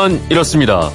[0.00, 0.90] 그건 이렇습니다.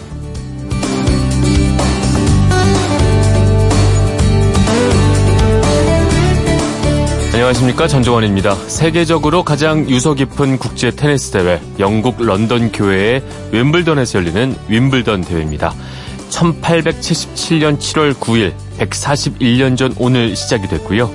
[7.32, 8.55] 안녕하십니까 전종원입니다.
[8.55, 13.21] 세계적으로 가장 유서 깊은 국제 테니스 대회 영국 런던 교회의
[13.52, 15.75] 윈블던에서 열리는 윈블던 대회입니다.
[16.32, 21.11] 1877년 7월 9일 141년 전 오늘 시작이 됐고요.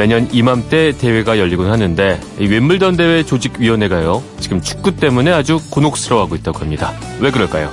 [0.00, 4.22] 매년 이맘때 대회가 열리곤 하는데 이 윈블던 대회 조직위원회가요.
[4.40, 6.94] 지금 축구 때문에 아주 곤혹스러워하고 있다고 합니다.
[7.20, 7.70] 왜 그럴까요?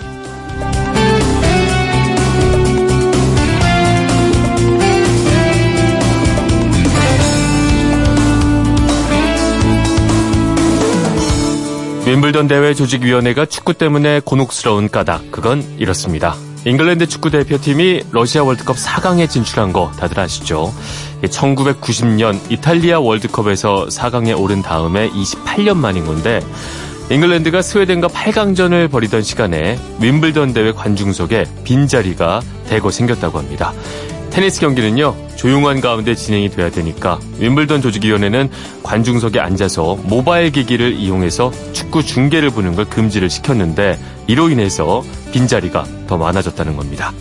[12.05, 16.35] 윈블던 대회 조직위원회가 축구 때문에 곤혹스러운 까닭 그건 이렇습니다.
[16.65, 20.73] 잉글랜드 축구 대표팀이 러시아 월드컵 4강에 진출한 거 다들 아시죠?
[21.23, 26.41] 1990년 이탈리아 월드컵에서 4강에 오른 다음에 28년 만인 건데
[27.09, 33.71] 잉글랜드가 스웨덴과 8강전을 벌이던 시간에 윈블던 대회 관중석에 빈자리가 대거 생겼다고 합니다.
[34.37, 38.51] 테니스 경기는요, 조용한 가운데 진행이 돼야 되니까 윈블던 조직위원회는
[38.83, 46.17] 관중석에 앉아서 모바일 기기를 이용해서 축구 중계를 보는 걸 금지를 시켰는데 이로 인해서 빈자리가 더
[46.17, 47.13] 많아졌다는 겁니다.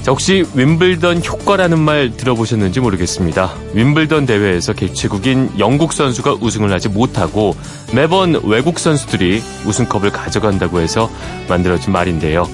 [0.00, 3.52] 자, 혹시 윈블던 효과라는 말 들어보셨는지 모르겠습니다.
[3.74, 7.54] 윈블던 대회에서 개최국인 영국 선수가 우승을 하지 못하고
[7.92, 11.10] 매번 외국 선수들이 우승컵을 가져간다고 해서
[11.50, 12.48] 만들어진 말인데요.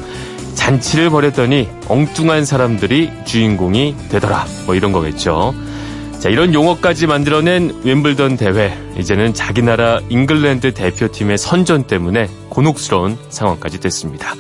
[0.55, 4.47] 잔치를 벌였더니 엉뚱한 사람들이 주인공이 되더라.
[4.67, 5.55] 뭐 이런 거겠죠.
[6.19, 8.73] 자, 이런 용어까지 만들어낸 윈블던 대회.
[8.97, 14.35] 이제는 자기 나라 잉글랜드 대표팀의 선전 때문에 곤혹스러운 상황까지 됐습니다.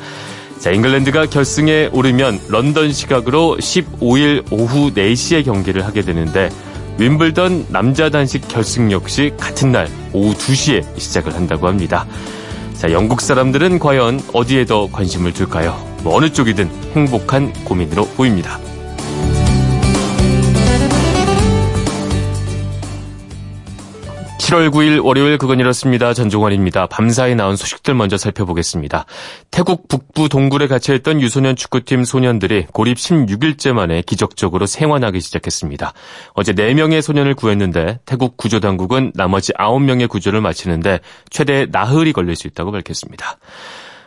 [0.60, 6.50] 자, 잉글랜드가 결승에 오르면 런던 시각으로 15일 오후 4시에 경기를 하게 되는데
[6.98, 12.06] 윈블던 남자 단식 결승 역시 같은 날 오후 2시에 시작을 한다고 합니다.
[12.74, 15.91] 자, 영국 사람들은 과연 어디에 더 관심을 둘까요?
[16.02, 18.58] 뭐 어느 쪽이든 행복한 고민으로 보입니다.
[24.52, 26.12] 7월 9일 월요일 그건 이렇습니다.
[26.12, 26.86] 전종환입니다.
[26.86, 29.06] 밤사이 나온 소식들 먼저 살펴보겠습니다.
[29.50, 35.94] 태국 북부 동굴에 갇혀있던 유소년 축구팀 소년들이 고립 16일째 만에 기적적으로 생還하기 시작했습니다.
[36.34, 42.72] 어제 4명의 소년을 구했는데 태국 구조당국은 나머지 9명의 구조를 마치는데 최대 나흘이 걸릴 수 있다고
[42.72, 43.38] 밝혔습니다.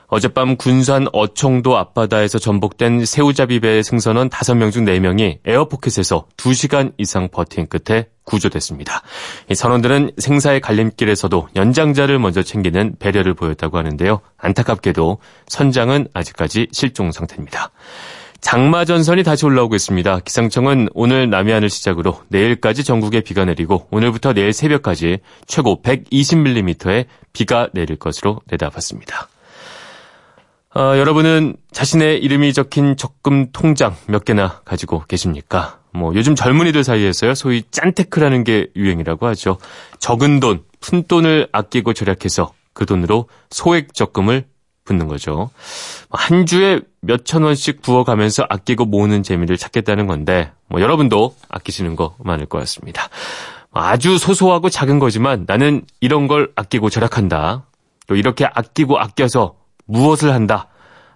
[0.08, 7.68] 어젯밤 군산 어청도 앞바다에서 전복된 새우잡이 배 승선원 5명 중 4명이 에어포켓에서 2시간 이상 버틴
[7.68, 9.02] 끝에 구조됐습니다.
[9.50, 14.22] 이 선원들은 생사의 갈림길에서도 연장자를 먼저 챙기는 배려를 보였다고 하는데요.
[14.38, 17.72] 안타깝게도 선장은 아직까지 실종 상태입니다.
[18.42, 20.20] 장마 전선이 다시 올라오고 있습니다.
[20.20, 25.18] 기상청은 오늘 남해안을 시작으로 내일까지 전국에 비가 내리고 오늘부터 내일 새벽까지
[25.48, 29.30] 최고 120mm의 비가 내릴 것으로 내다봤습니다.
[30.78, 35.80] 어, 여러분은 자신의 이름이 적힌 적금 통장 몇 개나 가지고 계십니까?
[35.94, 39.58] 뭐 요즘 젊은이들 사이에서요 소위 짠테크라는 게 유행이라고 하죠.
[40.00, 44.46] 적은 돈, 푼 돈을 아끼고 절약해서 그 돈으로 소액 적금을
[44.84, 45.50] 붓는 거죠.
[46.12, 52.16] 한 주에 몇 천 원씩 부어가면서 아끼고 모으는 재미를 찾겠다는 건데 뭐 여러분도 아끼시는 거
[52.20, 53.08] 많을 것 같습니다.
[53.72, 57.66] 아주 소소하고 작은 거지만 나는 이런 걸 아끼고 절약한다.
[58.08, 60.68] 또 이렇게 아끼고 아껴서 무엇을 한다.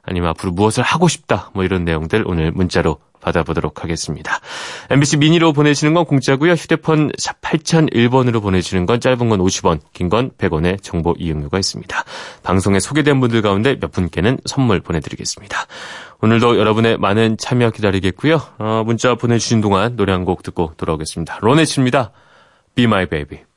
[0.04, 1.52] 아니면 앞으로 무엇을 하고 싶다.
[1.54, 4.40] 뭐 이런 내용들 오늘 문자로 받아보도록 하겠습니다.
[4.90, 6.54] MBC 미니로 보내시는 건 공짜고요.
[6.54, 12.04] 휴대폰 샵 8001번으로 보내시는 건 짧은 건 50원, 긴 건 100원의 정보 이용료가 있습니다.
[12.44, 15.66] 방송에 소개된 분들 가운데 몇 분께는 선물 보내드리겠습니다.
[16.22, 18.42] 오늘도 여러분의 많은 참여 기다리겠고요.
[18.58, 21.40] 어, 문자 보내주신 동안 노래 한 곡 듣고 돌아오겠습니다.
[21.42, 22.12] 로네츠입니다.
[22.76, 23.49] Be My Baby.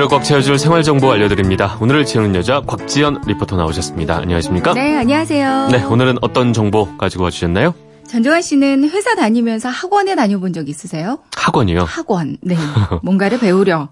[0.00, 1.76] 오늘을 꽉 채워줄 생활 정보 알려드립니다.
[1.78, 4.16] 오늘을 채우는 여자 곽지연 리포터 나오셨습니다.
[4.16, 4.72] 안녕하십니까?
[4.72, 5.68] 네, 안녕하세요.
[5.72, 7.74] 네, 오늘은 어떤 정보 가지고 와주셨나요?
[8.08, 11.18] 전종환 씨는 회사 다니면서 학원에 다녀본 적 있으세요?
[11.36, 11.82] 학원이요?
[11.82, 12.56] 학원, 네.
[13.04, 13.90] 뭔가를 배우려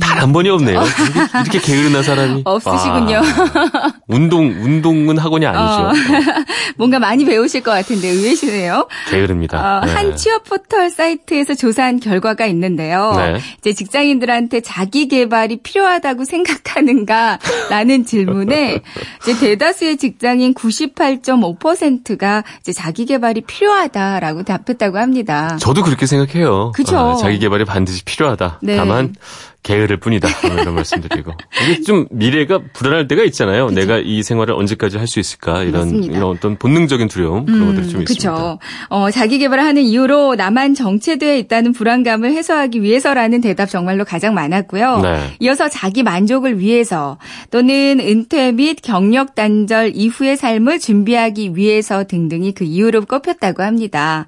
[0.00, 0.80] 단한 번이 없네요.
[0.82, 2.42] 이렇게, 이렇게 게으르나 사람이.
[2.46, 3.16] 없으시군요.
[3.16, 5.62] 와, 운동, 운동은 학원이 아니죠.
[5.62, 5.92] 어,
[6.76, 8.88] 뭔가 많이 배우실 것 같은데 의외시네요.
[9.10, 9.78] 게으릅니다.
[9.82, 9.92] 어, 네.
[9.92, 13.12] 한 취업 포털 사이트에서 조사한 결과가 있는데요.
[13.16, 13.40] 네.
[13.58, 18.80] 이제 직장인들한테 자기 개발이 필요하다고 생각하는가라는 질문에
[19.22, 25.56] 이제 대다수의 직장인 98.5%가 이제 자기 개발이 필요하다라고 답했다고 합니다.
[25.58, 26.72] 저도 그렇게 생각해요.
[26.72, 26.98] 그쵸.
[26.98, 28.58] 어, 자기 개발이 반드시 필요하다.
[28.62, 28.76] 네.
[28.76, 29.14] 다만
[29.62, 30.28] 게으를 뿐이다.
[30.48, 31.32] 뭐 이런 말씀드리고
[31.64, 33.70] 이게 좀 미래가 불안할 때가 있잖아요.
[33.70, 36.16] 내가 이 생활을 언제까지 할 수 있을까 이런 맞습니다.
[36.16, 38.32] 이런 어떤 본능적인 두려움 그런 것들이 좀 있습니다.
[38.32, 38.58] 그렇죠.
[38.88, 45.00] 어, 자기 개발을 하는 이유로 나만 정체되어 있다는 불안감을 해소하기 위해서라는 대답 정말로 가장 많았고요.
[45.02, 45.20] 네.
[45.40, 47.18] 이어서 자기 만족을 위해서
[47.50, 54.26] 또는 은퇴 및 경력 단절 이후의 삶을 준비하기 위해서 등등이 그 이유로 꼽혔다고 합니다.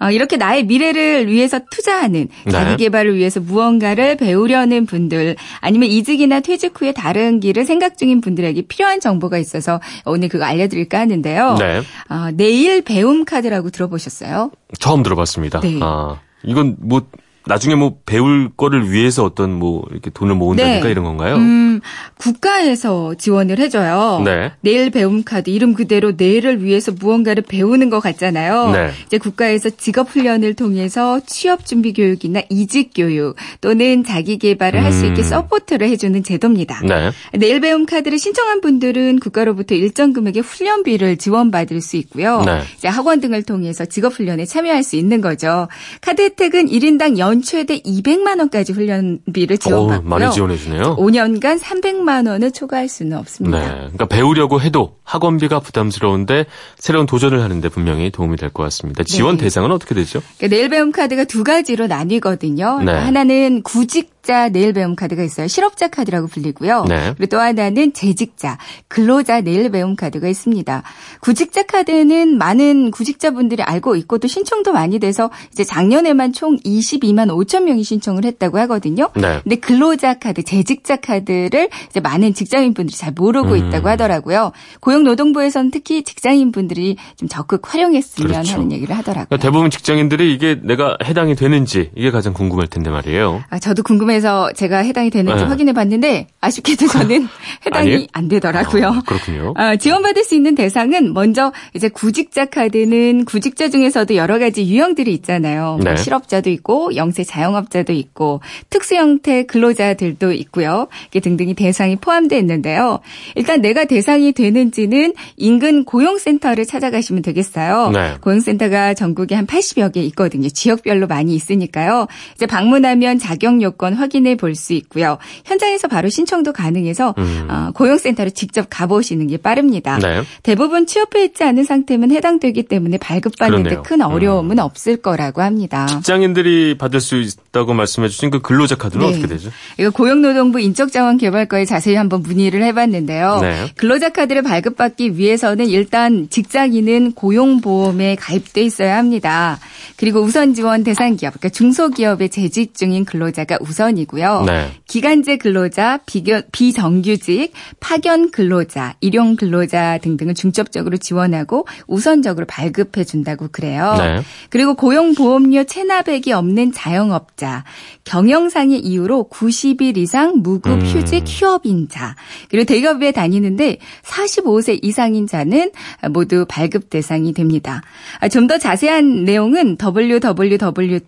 [0.00, 2.50] 어, 이렇게 나의 미래를 위해서 투자하는 네.
[2.50, 8.62] 자기 개발을 위해서 무언가를 배우려는 분들 아니면 이직이나 퇴직 후에 다른 길을 생각 중인 분들에게
[8.62, 11.56] 필요한 정보가 있어서 오늘 그거 알려드릴까 하는데요.
[11.58, 11.82] 네.
[12.10, 14.50] 어, 내일 배움 카드라고 들어보셨어요?
[14.78, 15.60] 처음 들어봤습니다.
[15.60, 15.78] 네.
[15.80, 17.06] 아, 이건 뭐
[17.46, 20.90] 나중에 뭐 배울 거를 위해서 어떤 뭐 이렇게 돈을 모은다든가 네.
[20.90, 21.36] 이런 건가요?
[21.36, 21.80] 음,
[22.16, 24.22] 국가에서 지원을 해줘요.
[24.24, 24.52] 네.
[24.62, 28.70] 내일 배움 카드 이름 그대로 내일을 위해서 무언가를 배우는 것 같잖아요.
[28.70, 28.90] 네.
[29.06, 35.20] 이제 국가에서 직업 훈련을 통해서 취업 준비 교육이나 이직 교육 또는 자기 개발을 할수 있게
[35.20, 35.24] 음.
[35.24, 36.80] support를 해주는 제도입니다.
[36.84, 37.10] 네.
[37.32, 42.40] 내일 배움 카드를 신청한 분들은 국가로부터 일정 금액의 훈련비를 지원받을 수 있고요.
[42.46, 42.62] 네.
[42.78, 45.68] 이제 학원 등을 통해서 직업 훈련에 참여할 수 있는 거죠.
[46.00, 50.08] 카드 혜택은 1인당 연 최대 200만 원까지 훈련비를 오, 지원받고요.
[50.08, 50.96] 많이 지원해 주네요.
[50.96, 53.16] 5년간 300만 원을 초과할 수는 네.
[53.16, 53.74] 없습니다.
[53.74, 56.46] 그러니까 배우려고 해도 학원비가 부담스러운데
[56.78, 59.02] 새로운 도전을 하는데 분명히 도움이 될 것 같습니다.
[59.04, 59.44] 지원 네.
[59.44, 60.20] 대상은 어떻게 되죠?
[60.38, 62.80] 그러니까 내일 배움 카드가 두 가지로 나뉘거든요.
[62.84, 62.92] 네.
[62.92, 65.46] 하나는 구직 자 내일 배움 카드가 있어요.
[65.48, 66.86] 실업자 카드라고 불리고요.
[66.88, 67.12] 네.
[67.16, 70.82] 그리고 또 하나는 재직자, 근로자 내일 배움 카드가 있습니다.
[71.20, 77.64] 구직자 카드는 많은 구직자분들이 알고 있고 또 신청도 많이 돼서 이제 작년에만 총 22만 5천
[77.64, 79.10] 명이 신청을 했다고 하거든요.
[79.14, 79.40] 네.
[79.42, 83.56] 근데 근로자 카드, 재직자 카드를 이제 많은 직장인분들이 잘 모르고 음.
[83.56, 84.52] 있다고 하더라고요.
[84.80, 88.52] 고용노동부에서는 특히 직장인분들이 좀 적극 활용했으면 그렇죠.
[88.54, 89.26] 하는 얘기를 하더라고요.
[89.28, 93.44] 그러니까 대부분 직장인들이 이게 내가 해당이 되는지 이게 가장 궁금할 텐데 말이에요.
[93.50, 95.48] 아, 저도 궁금해 서 제가 해당이 되는지 네.
[95.48, 97.28] 확인해 봤는데 아쉽게도 저는
[97.66, 98.08] 해당이?
[98.12, 98.88] 안 되더라고요.
[98.88, 99.54] 아, 그렇군요.
[99.56, 105.78] 아, 지원받을 수 있는 대상은 먼저 이제 구직자 카드는 구직자 중에서도 여러 가지 유형들이 있잖아요.
[105.82, 105.96] 뭐 네.
[105.96, 108.40] 실업자도 있고 영세 자영업자도 있고
[108.70, 110.88] 특수 형태 근로자들도 있고요.
[111.10, 113.00] 이게 등등이 대상이 포함되어 있는데요.
[113.34, 117.90] 일단 내가 대상이 되는지는 인근 고용센터를 찾아가시면 되겠어요.
[117.90, 118.14] 네.
[118.20, 120.48] 고용센터가 전국에 한 80여 개 있거든요.
[120.48, 122.06] 지역별로 많이 있으니까요.
[122.34, 125.18] 이제 방문하면 자격 요건 확인해 볼 수 있고요.
[125.44, 127.48] 현장에서 바로 신청도 가능해서 음.
[127.50, 129.98] 어, 고용센터로 직접 가보시는 게 빠릅니다.
[129.98, 130.22] 네.
[130.42, 133.82] 대부분 취업해 있지 않은 상태면 해당되기 때문에 발급받는 데 그러네요.
[133.82, 135.86] 큰 어려움은 없을 거라고 합니다.
[135.86, 139.12] 직장인들이 받을 수 있다고 말씀해 주신 그 근로자 카드는 네.
[139.12, 139.50] 어떻게 되죠?
[139.78, 143.38] 이거 고용노동부 인적자원개발과에 자세히 한번 문의를 해봤는데요.
[143.40, 143.66] 네.
[143.76, 149.58] 근로자 카드를 발급받기 위해서는 일단 직장인은 고용보험에 가입돼 있어야 합니다.
[149.96, 154.44] 그리고 우선 지원 대상 기업, 그러니까 중소기업에 재직 중인 근로자가 우선 이고요.
[154.46, 154.70] 네.
[154.86, 163.94] 기간제 근로자, 비겨, 비정규직, 파견 근로자, 일용 근로자 등등을 중점적으로 지원하고 우선적으로 발급해 준다고 그래요.
[163.98, 164.22] 네.
[164.50, 167.64] 그리고 고용보험료 체납액이 없는 자영업자,
[168.04, 170.86] 경영상의 이유로 90일 이상 무급 음.
[170.86, 172.14] 휴직 휴업인 자,
[172.50, 175.70] 그리고 대기업에 다니는데 45세 이상인 자는
[176.10, 177.82] 모두 발급 대상이 됩니다.
[178.20, 181.04] 아, 좀더 자세한 내용은 www.hrd.go.kr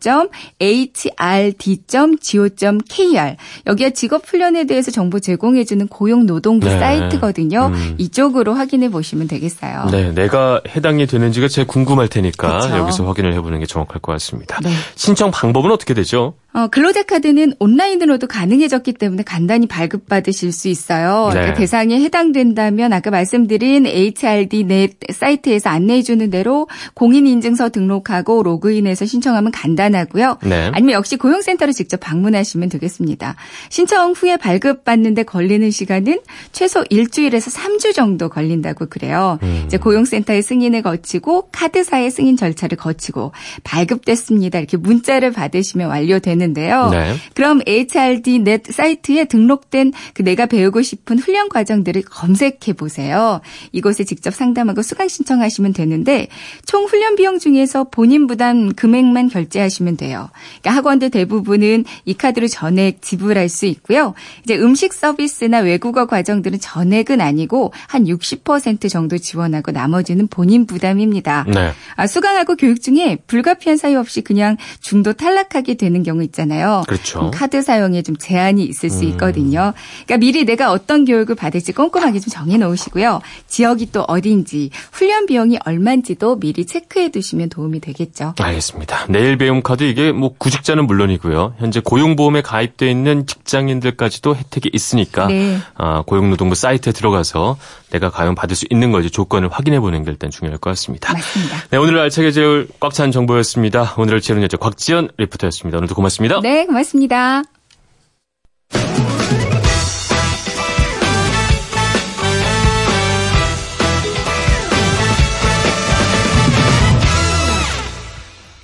[3.67, 6.79] 여기가 직업 훈련에 대해서 정보 제공해주는 고용노동부 네.
[6.79, 7.71] 사이트거든요.
[7.73, 7.95] 음.
[7.99, 9.89] 이쪽으로 확인해 보시면 되겠어요.
[9.91, 12.77] 네, 내가 해당이 되는지가 제일 궁금할 테니까 그쵸.
[12.77, 14.59] 여기서 확인을 해보는 게 정확할 것 같습니다.
[14.63, 14.71] 네.
[14.95, 16.35] 신청 방법은 어떻게 되죠?
[16.57, 21.27] 어, 근로자 카드는 온라인으로도 가능해졌기 때문에 간단히 발급받으실 수 있어요.
[21.27, 21.33] 네.
[21.35, 30.39] 그러니까 대상에 해당된다면 아까 말씀드린 HRD 넷 사이트에서 안내해주는 대로 공인인증서 등록하고 로그인해서 신청하면 간단하고요.
[30.45, 30.71] 네.
[30.73, 33.37] 아니면 역시 고용센터로 직접 방문하시면 되겠습니다.
[33.69, 36.21] 신청 후에 발급받는데 걸리는 시간은
[36.53, 39.39] 최소 일주일에서 3주 정도 걸린다고 그래요.
[39.43, 39.65] 음.
[39.67, 43.33] 이제 고용센터의 승인을 거치고 카드사의 승인 절차를 거치고
[43.63, 44.59] 발급됐습니다.
[44.59, 46.46] 이렇게 문자를 받으시면 완료되는데요.
[46.47, 46.89] 있는데요.
[46.91, 47.15] 네.
[47.35, 53.41] 그럼 HRD 넷 사이트에 등록된 그 내가 배우고 싶은 훈련 과정들을 검색해 보세요.
[53.73, 56.29] 이곳에 직접 상담하고 수강 신청하시면 되는데
[56.65, 60.29] 총 훈련 비용 중에서 본인 부담 금액만 결제하시면 돼요.
[60.61, 64.15] 그러니까 학원들 대부분은 이 카드로 전액 지불할 수 있고요.
[64.45, 71.45] 이제 음식 서비스나 외국어 과정들은 전액은 아니고 한 60% 정도 지원하고 나머지는 본인 부담입니다.
[71.49, 71.73] 네.
[71.97, 76.85] 아, 수강하고 교육 중에 불가피한 사유 없이 그냥 중도 탈락하게 되는 경우 있 잖아요.
[76.87, 77.31] 그렇죠.
[77.33, 79.09] 카드 사용에 좀 제한이 있을 수 음.
[79.11, 79.73] 있거든요.
[80.05, 83.21] 그러니까 미리 내가 어떤 교육을 받을지 꼼꼼하게 좀 정해 놓으시고요.
[83.49, 88.35] 지역이 또 어딘지, 훈련 비용이 얼마인지도 미리 체크해 두시면 도움이 되겠죠.
[88.39, 89.07] 알겠습니다.
[89.09, 91.55] 내일 배움 카드 이게 뭐 구직자는 물론이고요.
[91.59, 95.59] 현재 고용보험에 가입돼 있는 직장인들까지도 혜택이 있으니까 네.
[95.75, 97.57] 아, 고용노동부 사이트에 들어가서
[97.91, 101.13] 내가 과연 받을 수 있는 거지 조건을 확인해 보는 게 일단 중요할 것 같습니다.
[101.13, 101.57] 맞습니다.
[101.71, 103.95] 네, 오늘 알차게 재울 꽉 찬 정보였습니다.
[103.99, 105.77] 오늘을 채우는 여자 곽지연 리포터였습니다.
[105.79, 106.16] 오늘도 고맙습니다.
[106.41, 107.43] 네, 고맙습니다.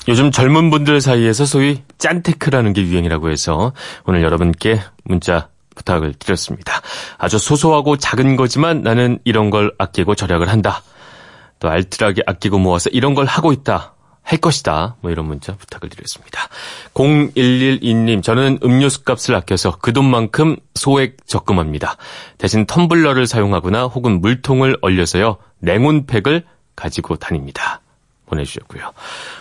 [0.09, 3.73] 요즘 젊은 분들 사이에서 소위 짠테크라는 게 유행이라고 해서
[4.05, 6.81] 오늘 여러분께 문자 부탁을 드렸습니다.
[7.19, 10.83] 아주 소소하고 작은 거지만 나는 이런 걸 아끼고 절약을 한다.
[11.61, 13.95] 또 알뜰하게 아끼고 모아서 이런 걸 하고 있다.
[14.23, 14.97] 할 것이다.
[15.01, 16.49] 뭐 이런 문자 부탁을 드렸습니다.
[16.95, 21.97] 0112님, 저는 음료수 값을 아껴서 그 돈만큼 소액 적금합니다.
[22.39, 25.39] 대신 텀블러를 사용하거나 혹은 물통을 얼려서요.
[25.59, 26.45] 냉온팩을
[26.77, 27.81] 가지고 다닙니다.
[28.27, 28.93] 보내주셨고요.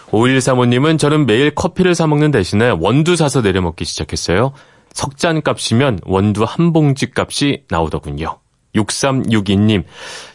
[0.10, 4.54] 5135님은 저는 매일 커피를 사먹는 대신에 원두 사서 내려먹기 시작했어요.
[4.94, 8.40] 석잔 값이면 원두 한 봉지 값이 나오더군요.
[8.76, 9.84] 6362님,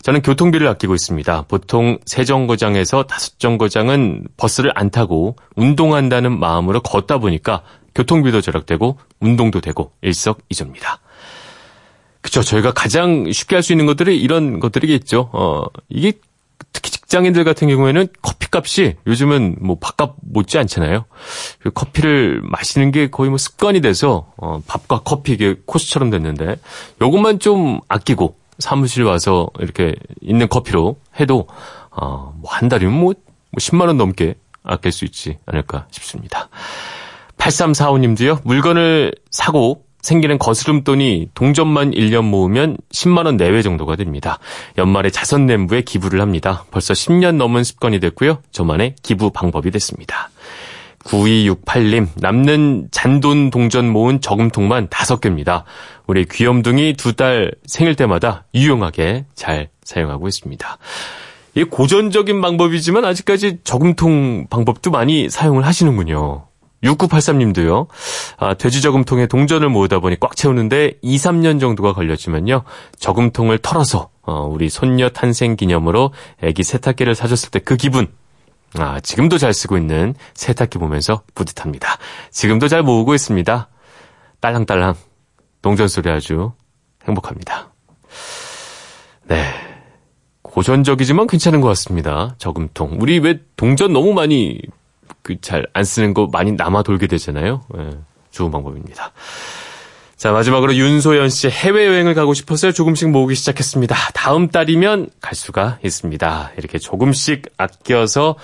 [0.03, 1.47] 저는 교통비를 아끼고 있습니다.
[1.49, 7.63] 보통 세 정거장에서 다섯 정거장은 버스를 안 타고 운동한다는 마음으로 걷다 보니까
[7.95, 11.01] 교통비도 절약되고 운동도 되고 일석이조입니다.
[12.21, 12.43] 그쵸.
[12.43, 15.31] 저희가 가장 쉽게 할 수 있는 것들이 이런 것들이겠죠.
[15.33, 16.15] 어, 이게
[16.77, 21.07] 특히 직장인들 같은 경우에는 커피값이 요즘은 뭐 밥값 못지 않잖아요.
[21.61, 26.57] 그 커피를 마시는 게 거의 뭐 습관이 돼서 어, 밥과 커피 이게 코스처럼 됐는데
[27.01, 31.49] 요것만 좀 아끼고 사무실 와서 이렇게 있는 커피로 해도
[31.91, 33.15] 어, 뭐한 달이면 뭐
[33.59, 36.51] 10만 뭐원 넘게 아낄 수 있지 않을까 싶습니다.
[37.39, 38.43] 8345님도요.
[38.45, 44.39] 물건을 사고 생기는 거스름돈이 동전만 1년 모으면 10만원 내외 정도가 됩니다.
[44.79, 46.65] 연말에 자선냄부에 기부를 합니다.
[46.71, 48.39] 벌써 10년 넘은 습관이 됐고요.
[48.53, 50.31] 저만의 기부 방법이 됐습니다.
[51.01, 55.65] 9268님, 남는 잔돈 동전 모은 저금통만 5개입니다.
[56.07, 60.79] 우리 귀염둥이 두달 생일 때마다 유용하게 잘 사용하고 있습니다.
[61.57, 66.46] 이 고전적인 방법이지만 아직까지 저금통 방법도 많이 사용을 하시는군요.
[66.83, 67.89] 6983님도요.
[68.39, 72.63] 아, 돼지 저금통에 동전을 모으다 보니 꽉 채우는데 2, 3년 정도가 걸렸지만요.
[72.99, 78.07] 저금통을 털어서 어, 우리 손녀 탄생 기념으로 애기 세탁기를 사줬을 때 그 기분
[78.79, 81.97] 아, 지금도 잘 쓰고 있는 세탁기 보면서 뿌듯합니다.
[82.31, 83.69] 지금도 잘 모으고 있습니다.
[84.41, 84.95] 딸랑딸랑
[85.63, 86.53] 동전 소리 아주
[87.07, 87.73] 행복합니다.
[89.25, 89.45] 네.
[90.43, 92.35] 고전적이지만 괜찮은 것 같습니다.
[92.39, 92.99] 저금통.
[93.01, 94.61] 우리 왜 동전 너무 많이
[95.23, 97.63] 그 잘 안 쓰는 거 많이 남아 돌게 되잖아요.
[97.79, 97.91] 예,
[98.31, 99.13] 좋은 방법입니다.
[100.17, 103.95] 자, 마지막으로 윤소연 씨 해외여행을 가고 싶어서 조금씩 모으기 시작했습니다.
[104.15, 106.53] 다음 달이면 갈 수가 있습니다.
[106.57, 108.37] 이렇게 조금씩 아껴서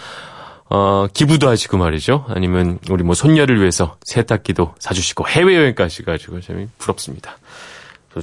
[0.69, 2.26] 어, 기부도 하시고 말이죠.
[2.28, 7.37] 아니면 우리 뭐 손녀를 위해서 세탁기도 사주시고 해외여행까지 가지고 참 부럽습니다.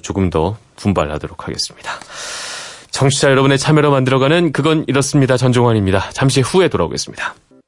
[0.04, 1.92] 조금 더 분발하도록 하겠습니다.
[2.92, 5.38] 청취자 여러분의 참여로 만들어가는 그건 이렇습니다.
[5.38, 6.10] 전종환입니다.
[6.12, 7.34] 잠시 후에 돌아오겠습니다.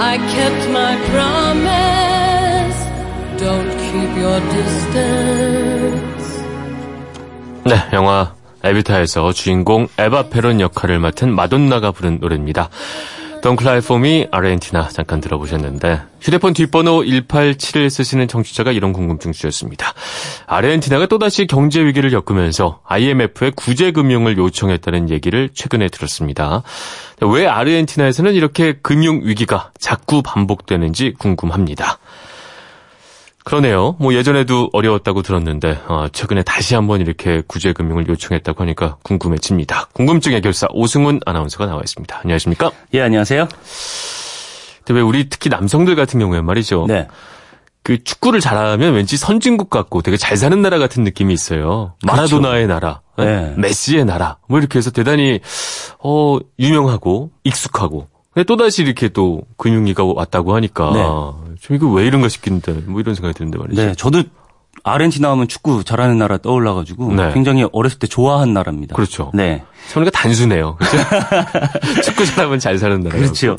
[0.00, 2.78] I kept my promise.
[3.36, 6.44] Don't keep your distance.
[7.64, 12.70] 네, 영화 에비타에서 주인공 에바 페론 역할을 맡은 마돈나가 부른 노래입니다.
[13.96, 19.92] Me, 아르헨티나 잠깐 들어보셨는데 휴대폰 뒷번호 1871 쓰시는 청취자가 이런 궁금증 주셨습니다.
[20.46, 26.62] 아르헨티나가 또다시 경제 위기를 겪으면서 IMF에 구제 금융을 요청했다는 얘기를 최근에 들었습니다.
[27.22, 31.98] 왜 아르헨티나에서는 이렇게 금융 위기가 자꾸 반복되는지 궁금합니다.
[33.44, 33.96] 그러네요.
[33.98, 39.88] 뭐 예전에도 어려웠다고 들었는데 어, 최근에 다시 한번 이렇게 구제 금융을 요청했다고 하니까 궁금해집니다.
[39.94, 42.20] 궁금증 해결사 오승훈 아나운서가 나와 있습니다.
[42.22, 42.70] 안녕하십니까?
[42.94, 43.48] 예, 안녕하세요.
[44.84, 46.86] 근데 왜 우리 특히 남성들 같은 경우에 말이죠.
[46.88, 47.08] 네.
[47.82, 51.94] 그 축구를 잘하면 왠지 선진국 같고 되게 잘 사는 나라 같은 느낌이 있어요.
[52.04, 53.54] 마라도나의 나라, 네.
[53.56, 55.40] 메시의 나라, 뭐 이렇게 해서 대단히
[56.02, 58.08] 어 유명하고 익숙하고.
[58.34, 61.54] 근데 또다시 이렇게 또 근육위가 왔다고 하니까 네.
[61.60, 63.82] 좀 이거 왜 이런가 싶긴데 뭐 이런 생각이 드는데 말이죠.
[63.82, 64.22] 네, 저도
[64.84, 67.32] 아르헨티나 하면 축구 잘하는 나라 떠올라가지고 네.
[67.32, 68.94] 굉장히 어렸을 때 좋아한 나라입니다.
[68.94, 69.30] 그렇죠.
[69.34, 69.64] 네.
[69.90, 70.76] 그러니까 단순해요.
[70.76, 70.96] 그렇죠?
[72.04, 73.16] 축구 잘하면 잘 사는 나라.
[73.16, 73.56] 그렇죠.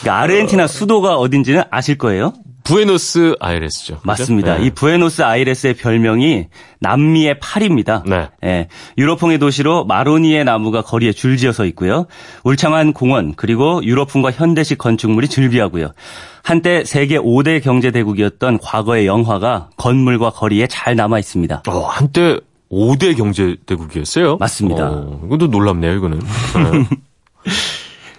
[0.00, 2.32] 그러니까 아르헨티나 수도가 어딘지는 아실 거예요?
[2.64, 3.94] 부에노스 아이레스죠.
[3.94, 4.06] 그죠?
[4.06, 4.58] 맞습니다.
[4.58, 4.66] 네.
[4.66, 6.46] 이 부에노스 아이레스의 별명이
[6.80, 8.04] 남미의 파리입니다.
[8.06, 8.28] 네.
[8.44, 12.06] 예, 유럽풍의 도시로 마로니의 나무가 거리에 줄지어서 있고요.
[12.44, 15.92] 울창한 공원 그리고 유럽풍과 현대식 건축물이 즐비하고요.
[16.42, 21.62] 한때 세계 5대 경제 대국이었던 과거의 영화가 건물과 거리에 잘 남아 있습니다.
[21.68, 22.38] 어, 한때
[22.70, 24.36] 5대 경제 대국이었어요.
[24.38, 24.88] 맞습니다.
[24.90, 26.20] 어, 이것도 놀랍네요, 이거는.
[26.54, 26.86] 네.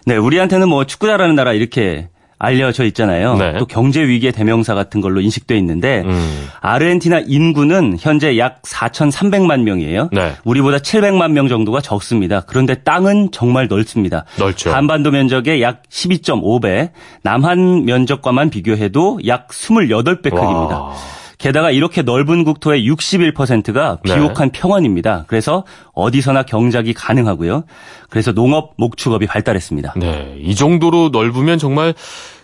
[0.05, 2.10] 네, 우리한테는 뭐 축구 잘하는 나라 이렇게
[2.43, 3.36] 알려져 있잖아요.
[3.36, 3.53] 네.
[3.60, 6.48] 또 경제 위기의 대명사 같은 걸로 인식돼 있는데 음.
[6.60, 10.10] 아르헨티나 인구는 현재 약 4,300만 명이에요.
[10.12, 10.33] 네.
[10.43, 12.41] 우리보다 700만 명 정도가 적습니다.
[12.41, 14.25] 그런데 땅은 정말 넓습니다.
[14.39, 14.71] 넓죠.
[14.74, 16.89] 한반도 면적의 약 12.5배,
[17.21, 20.81] 남한 면적과만 비교해도 약 28배 크기입니다.
[20.81, 20.95] 와.
[21.41, 24.15] 게다가 이렇게 넓은 국토의 61%가 네.
[24.15, 25.25] 비옥한 평원입니다.
[25.27, 27.63] 그래서 어디서나 경작이 가능하고요.
[28.10, 29.95] 그래서 농업, 목축업이 발달했습니다.
[29.98, 31.95] 네, 이 정도로 넓으면 정말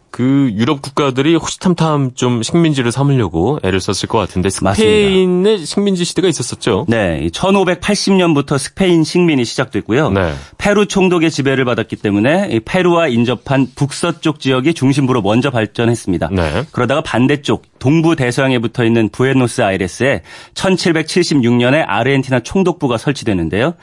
[0.10, 6.86] 그 유럽 국가들이 호시탐탐 좀 식민지를 삼으려고 애를 썼을 것 같은데 스페인의 식민지 시대가 있었었죠.
[6.88, 10.10] 네, 1580년부터 스페인 식민이 시작됐고요.
[10.12, 10.34] 네.
[10.58, 16.30] 페루 총독의 지배를 받았기 때문에 이 페루와 인접한 북서쪽 지역이 중심부로 먼저 발전했습니다.
[16.32, 16.64] 네.
[16.72, 20.22] 그러다가 반대쪽 동부 대서양에 붙어 있는 부에노스 아이레스에
[20.56, 23.76] 1776년에 아르헨티나 총독부가 설치되는데요.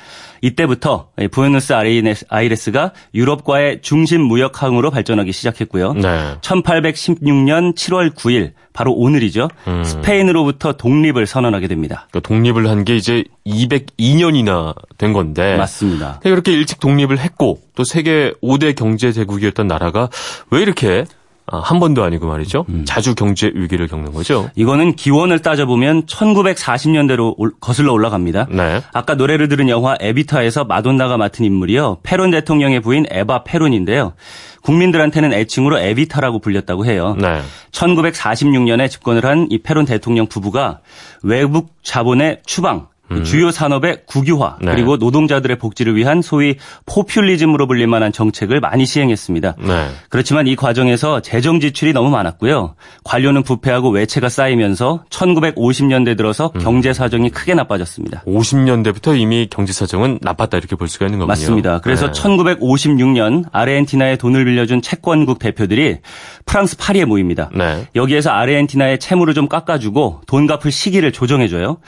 [0.42, 1.72] 이때부터 이 부에노스
[2.28, 5.94] 아이레스가 유럽과의 중심 무역 항으로 발전하기 시작했고요.
[5.94, 6.34] 네.
[6.42, 9.48] 1816년 7월 9일 바로 오늘이죠.
[9.68, 9.82] 음.
[9.82, 12.06] 스페인으로부터 독립을 선언하게 됩니다.
[12.10, 15.56] 그러니까 독립을 한 게 이제 202년이나 된 건데.
[15.56, 16.20] 맞습니다.
[16.22, 20.10] 그렇게 일찍 독립을 했고 또 세계 5대 경제 대국이었던 나라가
[20.50, 21.06] 왜 이렇게
[21.46, 22.64] 아, 한 번도 아니고 말이죠.
[22.70, 22.84] 음.
[22.86, 24.50] 자주 경제 위기를 겪는 거죠.
[24.54, 28.46] 이거는 기원을 따져보면 1940년대로 거슬러 올라갑니다.
[28.50, 28.80] 네.
[28.92, 31.98] 아까 노래를 들은 영화 에비타에서 마돈나가 맡은 인물이요.
[32.02, 34.14] 페론 대통령의 부인 에바 페론인데요.
[34.62, 37.14] 국민들한테는 애칭으로 에비타라고 불렸다고 해요.
[37.20, 37.42] 네.
[37.72, 40.80] 1946년에 집권을 한 이 페론 대통령 부부가
[41.22, 42.86] 외국 자본의 추방,
[43.24, 44.72] 주요 산업의 국유화 네.
[44.72, 49.56] 그리고 노동자들의 복지를 위한 소위 포퓰리즘으로 불릴 만한 정책을 많이 시행했습니다.
[49.58, 49.88] 네.
[50.08, 52.74] 그렇지만 이 과정에서 재정 지출이 너무 많았고요.
[53.04, 56.60] 관료는 부패하고 외채가 쌓이면서 1950년대 들어서 음.
[56.60, 58.22] 경제 사정이 크게 나빠졌습니다.
[58.26, 61.28] 50년대부터 이미 경제 사정은 나빴다 이렇게 볼 수가 있는 거군요.
[61.28, 61.80] 맞습니다.
[61.80, 62.12] 그래서 네.
[62.12, 65.98] 1956년 아르헨티나에 돈을 빌려준 채권국 대표들이
[66.46, 67.50] 프랑스 파리에 모입니다.
[67.54, 67.86] 네.
[67.94, 71.78] 여기에서 아르헨티나의 채무를 좀 깎아주고 돈 갚을 시기를 조정해줘요.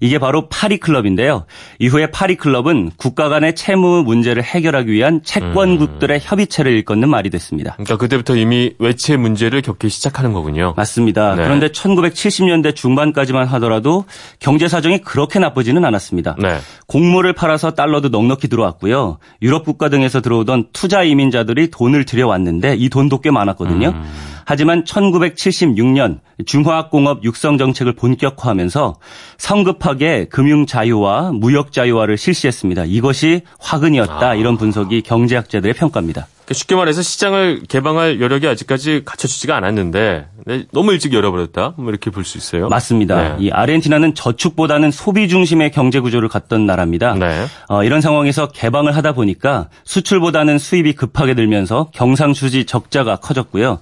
[0.00, 1.44] 이게 바로 파리 클럽인데요.
[1.78, 7.72] 이후에 파리 클럽은 국가 간의 채무 문제를 해결하기 위한 채권국들의 협의체를 일컫는 말이 됐습니다.
[7.74, 10.74] 그러니까 그때부터 이미 외채 문제를 겪기 시작하는 거군요.
[10.76, 11.34] 맞습니다.
[11.34, 11.44] 네.
[11.44, 14.04] 그런데 1970년대 중반까지만 하더라도
[14.38, 16.36] 경제 사정이 그렇게 나쁘지는 않았습니다.
[16.38, 16.58] 네.
[16.86, 19.18] 곡물을 팔아서 달러도 넉넉히 들어왔고요.
[19.42, 23.88] 유럽 국가 등에서 들어오던 투자 이민자들이 돈을 들여왔는데 이 돈도 꽤 많았거든요.
[23.88, 24.04] 음.
[24.46, 28.94] 하지만 1976년 중화학공업 육성 정책을 본격화하면서
[29.38, 32.84] 성급하게 금융 자유화, 무역 자유화를 실시했습니다.
[32.86, 34.28] 이것이 화근이었다.
[34.30, 34.34] 아.
[34.34, 36.28] 이런 분석이 경제학자들의 평가입니다.
[36.44, 41.74] 그러니까 쉽게 말해서 시장을 개방할 여력이 아직까지 갖춰지지가 않았는데 네, 너무 일찍 열어버렸다.
[41.76, 42.68] 뭐 이렇게 볼 수 있어요.
[42.68, 43.36] 맞습니다.
[43.36, 43.46] 네.
[43.46, 47.14] 이 아르헨티나는 저축보다는 소비 중심의 경제 구조를 갖던 나라입니다.
[47.14, 47.46] 네.
[47.68, 53.80] 어, 이런 상황에서 개방을 하다 보니까 수출보다는 수입이 급하게 늘면서 경상수지 적자가 커졌고요.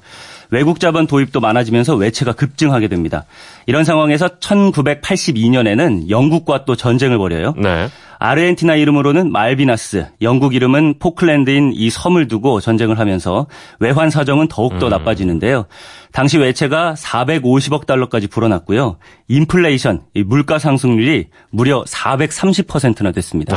[0.54, 3.24] 외국 자본 도입도 많아지면서 외채가 급증하게 됩니다.
[3.66, 7.54] 이런 상황에서 1982년에는 영국과 또 전쟁을 벌여요.
[7.56, 7.88] 네.
[8.20, 13.48] 아르헨티나 이름으로는 말비나스, 영국 이름은 포클랜드인 이 섬을 두고 전쟁을 하면서
[13.80, 15.66] 외환 사정은 더욱더 나빠지는데요.
[16.12, 18.98] 당시 외채가 450억 달러까지 불어났고요.
[19.26, 23.56] 인플레이션, 이 물가 상승률이 무려 430%나 됐습니다.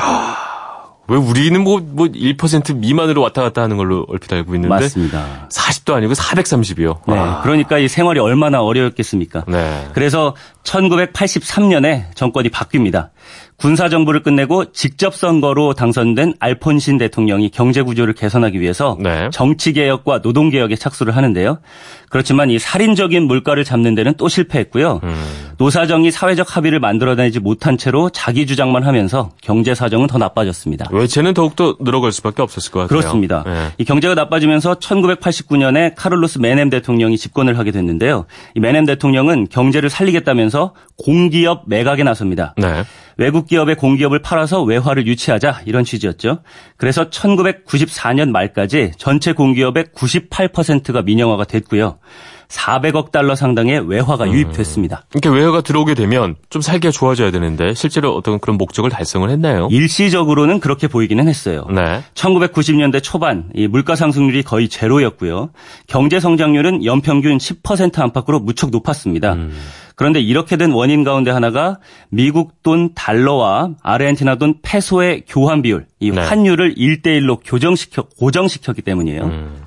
[1.09, 4.75] 왜 우리는 뭐, 뭐 1% 미만으로 왔다 갔다 하는 걸로 얼핏 알고 있는데.
[4.75, 5.47] 맞습니다.
[5.49, 6.99] 40도 아니고 430이요.
[7.07, 7.15] 네.
[7.43, 9.45] 그러니까 이 생활이 얼마나 어려웠겠습니까?
[9.47, 9.87] 네.
[9.93, 13.09] 그래서 1983년에 정권이 바뀝니다.
[13.57, 19.29] 군사정부를 끝내고 직접 선거로 당선된 알폰신 대통령이 경제구조를 개선하기 위해서 네.
[19.31, 21.57] 정치개혁과 노동개혁에 착수를 하는데요.
[22.09, 25.01] 그렇지만 이 살인적인 물가를 잡는 데는 또 실패했고요.
[25.03, 25.23] 음.
[25.57, 30.89] 노사정이 사회적 합의를 만들어내지 못한 채로 자기 주장만 하면서 경제 사정은 더 나빠졌습니다.
[30.91, 32.99] 외채는 더욱더 늘어갈 수밖에 없었을 것 같아요.
[32.99, 33.43] 그렇습니다.
[33.45, 33.71] 네.
[33.79, 38.25] 이 경제가 나빠지면서 1989년에 카를로스 메넴 대통령이 집권을 하게 됐는데요.
[38.55, 42.53] 이 메넴 대통령은 경제를 살리겠다면서 공기업 매각에 나섭니다.
[42.57, 42.83] 네.
[43.17, 46.39] 외국 기업의 공기업을 팔아서 외화를 유치하자 이런 취지였죠.
[46.77, 51.97] 그래서 1994년 말까지 전체 공기업의 98%가 민영화가 됐고요.
[52.47, 54.33] 400억 달러 상당의 외화가 음.
[54.33, 55.05] 유입됐습니다.
[55.13, 59.67] 이렇게 외화가 들어오게 되면 좀 살기가 좋아져야 되는데 실제로 어떤 그런 목적을 달성을 했나요?
[59.69, 61.67] 일시적으로는 그렇게 보이기는 했어요.
[61.69, 62.01] 네.
[62.13, 65.49] 1990년대 초반 이 물가 상승률이 거의 제로였고요.
[65.87, 69.33] 경제 성장률은 연평균 10% 안팎으로 무척 높았습니다.
[69.33, 69.53] 음.
[69.97, 71.79] 그런데 이렇게 된 원인 가운데 하나가
[72.09, 76.21] 미국 돈 달러와 아르헨티나 돈 페소의 교환 비율, 이 네.
[76.21, 79.23] 환율을 1대1로 교정시켜 고정시켰기 때문이에요.
[79.23, 79.63] 음.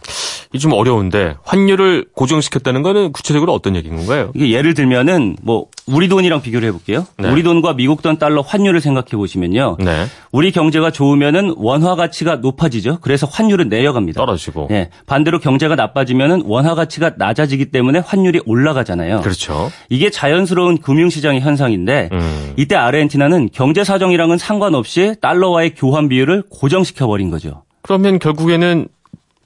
[0.52, 4.32] 이좀 어려운데 환율을 고정시켰다는 거는 구체적으로 어떤 얘기인 건가요?
[4.34, 7.06] 이게 예를 들면은 뭐 우리 돈이랑 비교를 해볼게요.
[7.18, 7.30] 네.
[7.30, 9.76] 우리 돈과 미국 돈 달러 환율을 생각해 보시면요.
[9.78, 10.06] 네.
[10.32, 12.98] 우리 경제가 좋으면은 원화 가치가 높아지죠.
[13.00, 14.20] 그래서 환율은 내려갑니다.
[14.20, 14.68] 떨어지고.
[14.72, 19.20] 예, 반대로 경제가 나빠지면은 원화 가치가 낮아지기 때문에 환율이 올라가잖아요.
[19.20, 19.70] 그렇죠.
[19.88, 22.54] 이게 자연스러운 금융시장의 현상인데 음.
[22.56, 27.62] 이때 아르헨티나는 경제 사정이랑은 상관없이 달러와의 교환 비율을 고정시켜 버린 거죠.
[27.82, 28.88] 그러면 결국에는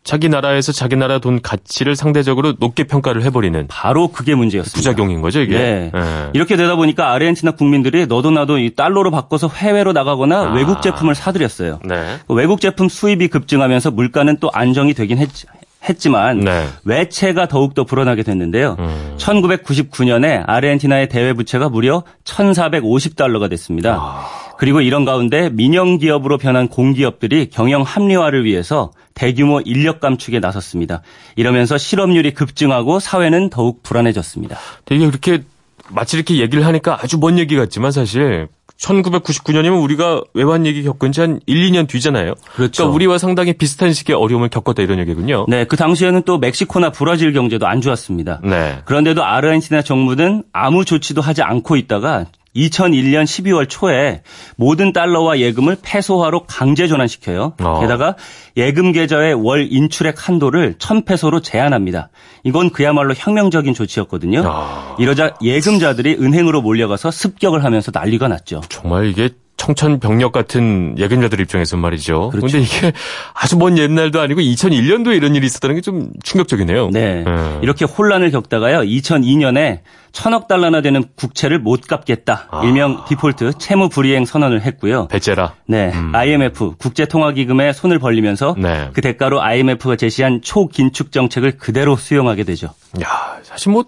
[0.04, 4.76] 자기 나라에서 자기 나라 돈 가치를 상대적으로 높게 평가를 해버리는 바로 그게 문제였습니다.
[4.76, 5.56] 부작용인 거죠 이게.
[5.56, 5.90] 네.
[5.94, 6.30] 예.
[6.34, 10.52] 이렇게 되다 보니까 아르헨티나 국민들이 너도 나도 이 달러로 바꿔서 해외로 나가거나 아.
[10.52, 11.80] 외국 제품을 사들였어요.
[11.86, 12.18] 네.
[12.28, 16.66] 외국 제품 수입이 급증하면서 물가는 또 안정이 되긴 했, 지만 네.
[16.84, 18.76] 외채가 더욱더 불어나게 됐는데요.
[18.78, 19.14] 음.
[19.16, 23.96] 1999년에 아르헨티나의 대외 부채가 무려 1,450달러가 됐습니다.
[23.98, 24.43] 아.
[24.58, 31.02] 그리고 이런 가운데 민영 기업으로 변한 공기업들이 경영 합리화를 위해서 대규모 인력 감축에 나섰습니다.
[31.36, 34.56] 이러면서 실업률이 급증하고 사회는 더욱 불안해졌습니다.
[34.84, 35.42] 되게 그렇게
[35.90, 41.20] 마치 이렇게 얘기를 하니까 아주 먼 얘기 같지만 사실 1999년이면 우리가 외환 얘기 겪은 지
[41.20, 42.34] 한 1, 2년 뒤잖아요.
[42.56, 42.82] 그렇죠.
[42.82, 45.46] 러니까 우리와 상당히 비슷한 시기의 어려움을 겪었다 이런 얘기군요.
[45.48, 48.40] 네, 그 당시에는 또 멕시코나 브라질 경제도 안 좋았습니다.
[48.42, 48.80] 네.
[48.84, 54.22] 그런데도 아르헨티나 정부는 아무 조치도 하지 않고 있다가 2001년 12월 초에
[54.56, 57.54] 모든 달러와 예금을 페소화로 강제 전환시켜요.
[57.60, 57.80] 어.
[57.80, 58.16] 게다가
[58.56, 62.10] 예금 계좌의 월 인출액 한도를 1000페소로 제한합니다.
[62.44, 64.42] 이건 그야말로 혁명적인 조치였거든요.
[64.44, 64.96] 아.
[64.98, 68.60] 이러자 예금자들이 은행으로 몰려가서 습격을 하면서 난리가 났죠.
[68.68, 72.30] 정말 이게 청천벽력 같은 예금자들 입장에서 말이죠.
[72.30, 72.46] 그렇죠.
[72.46, 72.92] 그런데 이게
[73.34, 76.90] 아주 먼 옛날도 아니고 2001년도에 이런 일이 있었다는 게 좀 충격적이네요.
[76.90, 77.24] 네.
[77.26, 77.60] 음.
[77.62, 78.80] 이렇게 혼란을 겪다가요.
[78.80, 79.80] 2002년에
[80.14, 82.46] 천억 달러나 되는 국채를 못 갚겠다.
[82.50, 82.62] 아.
[82.64, 85.08] 일명 디폴트 채무 불이행 선언을 했고요.
[85.08, 85.54] 배째라.
[85.66, 88.62] 네, IMF 국제통화기금에 손을 벌리면서 음.
[88.62, 88.90] 네.
[88.92, 92.68] 그 대가로 IMF가 제시한 초긴축 정책을 그대로 수용하게 되죠.
[93.02, 93.84] 야, 사실 뭐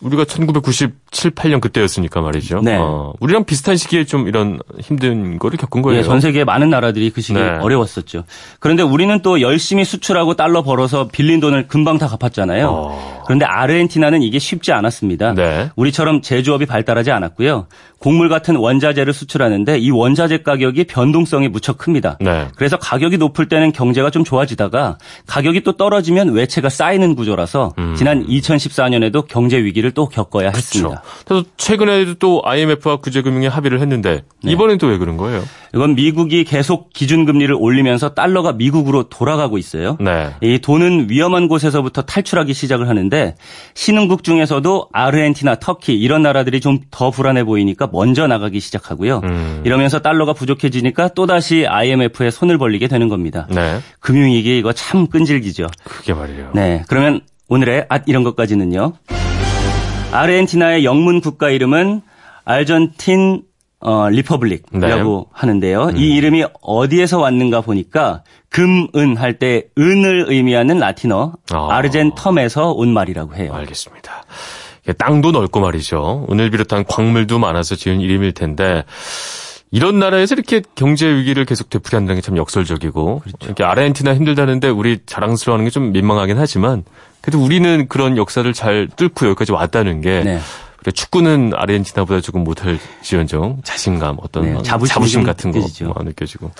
[0.00, 2.60] 우리가 1997, 8년 그때였으니까 말이죠.
[2.60, 2.76] 네.
[2.76, 6.00] 어, 우리랑 비슷한 시기에 좀 이런 힘든 거를 겪은 거예요.
[6.00, 7.50] 예, 전 세계 많은 나라들이 그 시기에 네.
[7.58, 8.24] 어려웠었죠.
[8.58, 12.68] 그런데 우리는 또 열심히 수출하고 달러 벌어서 빌린 돈을 금방 다 갚았잖아요.
[12.68, 13.22] 어.
[13.26, 15.34] 그런데 아르헨티나는 이게 쉽지 않았습니다.
[15.34, 15.67] 네.
[15.76, 17.66] 우리처럼 제조업이 발달하지 않았고요.
[17.98, 22.18] 곡물 같은 원자재를 수출하는데 이 원자재 가격이 변동성이 무척 큽니다.
[22.20, 22.48] 네.
[22.56, 29.26] 그래서 가격이 높을 때는 경제가 좀 좋아지다가 가격이 또 떨어지면 외채가 쌓이는 구조라서 지난 2014년에도
[29.28, 30.58] 경제 위기를 또 겪어야 그렇죠.
[30.58, 31.02] 했습니다.
[31.24, 34.52] 그래서 최근에도 또 IMF와 국제금융에 합의를 했는데 네.
[34.52, 35.44] 이번엔 또 왜 그런 거예요?
[35.74, 39.98] 이건 미국이 계속 기준금리를 올리면서 달러가 미국으로 돌아가고 있어요.
[40.00, 40.30] 네.
[40.40, 43.34] 이 돈은 위험한 곳에서부터 탈출하기 시작을 하는데
[43.74, 49.20] 신흥국 중에서도 아르헨티나, 터키 이런 나라들이 좀 더 불안해 보이니까 먼저 나가기 시작하고요.
[49.24, 49.62] 음.
[49.64, 53.46] 이러면서 달러가 부족해지니까 또다시 IMF에 손을 벌리게 되는 겁니다.
[53.50, 53.78] 네.
[54.00, 55.66] 금융위기 이거 참 끈질기죠.
[55.84, 56.50] 그게 말이에요.
[56.54, 56.82] 네.
[56.88, 58.92] 그러면 오늘의 앗 이런 것까지는요.
[60.12, 62.00] 아르헨티나의 영문 국가 이름은
[62.44, 63.42] Argentine
[63.80, 65.30] 어, Republic이라고 네.
[65.32, 65.90] 하는데요.
[65.94, 71.68] 이 이름이 어디에서 왔는가 보니까 금, 은 할 때 은을 의미하는 라틴어 아.
[71.80, 73.52] argentum에서 온 말이라고 해요.
[73.54, 74.24] 알겠습니다.
[74.88, 76.26] 이게 땅도 넓고 말이죠.
[76.30, 78.84] 은을 비롯한 광물도 많아서 지은 이름일 텐데
[79.70, 83.36] 이런 나라에서 이렇게 경제 위기를 계속 되풀이한다는 게 참 역설적이고 그렇죠.
[83.44, 86.84] 이렇게 아르헨티나 힘들다는데 우리 자랑스러워하는 게 좀 민망하긴 하지만
[87.20, 90.40] 그래도 우리는 그런 역사를 잘 뚫고 여기까지 왔다는 게 네.
[90.78, 95.84] 그래, 축구는 아르헨티나보다 조금 못할 지언정 자신감 어떤 네, 자부심 좀 같은 거 느껴지죠.
[95.86, 96.50] 뭐 느껴지고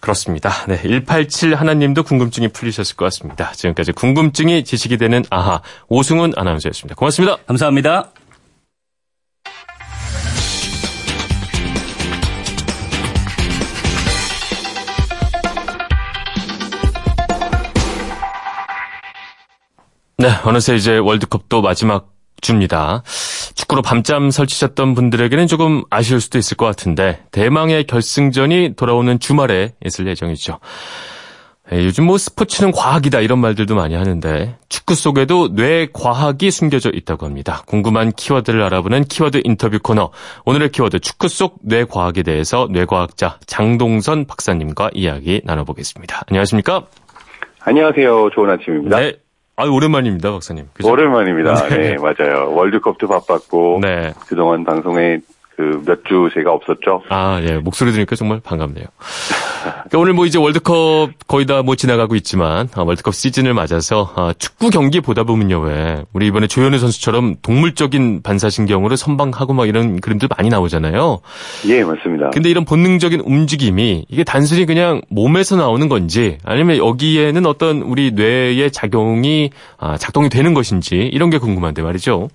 [0.00, 0.50] 그렇습니다.
[0.66, 3.52] 네, 187 하나님도 궁금증이 풀리셨을 것 같습니다.
[3.52, 6.94] 지금까지 궁금증이 지식이 되는 아하 오승훈 아나운서였습니다.
[6.94, 7.36] 고맙습니다.
[7.46, 8.10] 감사합니다.
[20.20, 23.04] 네, 어느새 이제 월드컵도 마지막 주입니다.
[23.58, 30.06] 축구로 밤잠 설치셨던 분들에게는 조금 아쉬울 수도 있을 것 같은데 대망의 결승전이 돌아오는 주말에 있을
[30.06, 30.60] 예정이죠.
[31.72, 37.26] 예, 요즘 뭐 스포츠는 과학이다 이런 말들도 많이 하는데 축구 속에도 뇌 과학이 숨겨져 있다고
[37.26, 37.62] 합니다.
[37.66, 40.12] 궁금한 키워드를 알아보는 키워드 인터뷰 코너.
[40.44, 46.22] 오늘의 키워드 축구 속 뇌 과학에 대해서 뇌과학자 장동선 박사님과 이야기 나눠보겠습니다.
[46.28, 46.86] 안녕하십니까?
[47.64, 48.30] 안녕하세요.
[48.34, 49.00] 좋은 아침입니다.
[49.00, 49.14] 네.
[49.58, 50.66] 아 오랜만입니다, 박사님.
[50.72, 50.88] 그죠?
[50.88, 51.68] 오랜만입니다.
[51.68, 51.76] 네.
[51.76, 51.96] 네.
[51.96, 52.52] 맞아요.
[52.54, 54.14] 월드컵도 바빴고 네.
[54.28, 55.18] 그동안 방송에
[55.56, 57.02] 그 몇 주 제가 없었죠.
[57.08, 57.58] 아, 예.
[57.58, 58.86] 목소리 들으니까 정말 반갑네요.
[59.62, 64.32] 그러니까 오늘 뭐 이제 월드컵 거의 다 뭐 지나가고 있지만 아, 월드컵 시즌을 맞아서 아,
[64.38, 70.28] 축구 경기 보다 보면요 왜 우리 이번에 조현우 선수처럼 동물적인 반사신경으로 선방하고 막 이런 그림들
[70.36, 71.20] 많이 나오잖아요.
[71.66, 72.30] 예, 맞습니다.
[72.30, 78.70] 근데 이런 본능적인 움직임이 이게 단순히 그냥 몸에서 나오는 건지 아니면 여기에는 어떤 우리 뇌의
[78.70, 82.28] 작용이 아, 작동이 되는 것인지 이런 게 궁금한데 말이죠.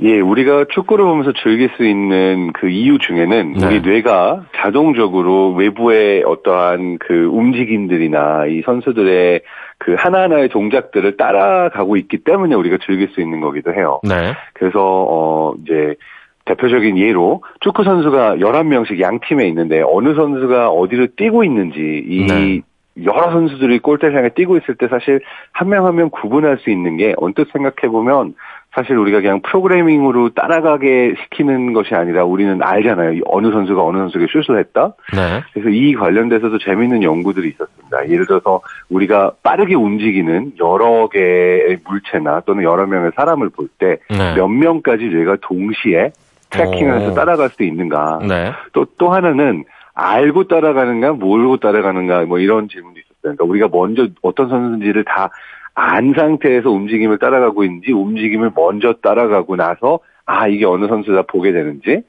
[0.00, 3.66] 예, 우리가 축구를 보면서 즐길 수 있는 그 이유 중에는 네.
[3.66, 9.40] 우리 뇌가 자동적으로 외부의 어떠한 그 움직임들이나 이 선수들의
[9.78, 14.00] 그 하나하나의 동작들을 따라가고 있기 때문에 우리가 즐길 수 있는 거기도 해요.
[14.04, 14.34] 네.
[14.54, 15.96] 그래서 어 이제
[16.44, 22.60] 대표적인 예로 축구 선수가 11명씩 양 팀에 있는데 어느 선수가 어디를 뛰고 있는지 이 네.
[23.04, 25.20] 여러 선수들이 골대를 향해 뛰고 있을 때 사실
[25.52, 28.34] 한 명 한명 구분할 수 있는 게 언뜻 생각해 보면
[28.74, 33.12] 사실 우리가 그냥 프로그래밍으로 따라가게 시키는 것이 아니라 우리는 알잖아요.
[33.14, 34.94] 이 어느 선수가 어느 선수에게 슛을 했다.
[35.14, 35.42] 네.
[35.52, 38.08] 그래서 이 관련돼서도 재미있는 연구들이 있었습니다.
[38.10, 44.34] 예를 들어서 우리가 빠르게 움직이는 여러 개의 물체나 또는 여러 명의 사람을 볼때 네.
[44.36, 46.12] 몇 명까지 뇌가 동시에
[46.56, 47.14] 오.
[47.14, 48.20] 따라갈 수 있는가.
[48.26, 48.52] 네.
[48.72, 53.18] 또, 또 하나는 알고 따라가는가, 모르고 따라가는가, 뭐 이런 질문도 있었어요.
[53.20, 55.30] 그러니까 우리가 먼저 어떤 선수인지를 다
[55.78, 62.02] 안 상태에서 움직임을 따라가고 있는지, 움직임을 먼저 따라가고 나서, 아, 이게 어느 선수다 보게 되는지.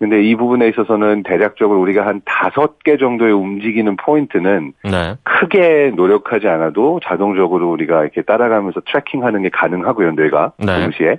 [0.00, 5.14] 근데 이 부분에 있어서는 대략적으로 우리가 한 다섯 개 정도의 움직이는 포인트는 네.
[5.22, 10.82] 크게 노력하지 않아도 자동적으로 우리가 이렇게 따라가면서 트래킹하는 게 가능하고요, 뇌가 네.
[10.82, 11.18] 동시에.